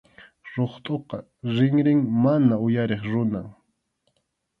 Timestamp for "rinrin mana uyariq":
1.55-3.03